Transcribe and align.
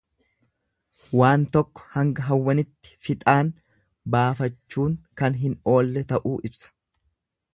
Waan 1.19 1.43
tokko 1.57 1.83
hanga 1.97 2.25
hawwanitti 2.29 2.95
fixaan 3.09 3.53
baafachuun 4.15 4.95
kan 5.23 5.39
hin 5.45 5.55
oollee 5.77 6.07
ta'uu 6.13 6.35
ibsa. 6.53 6.75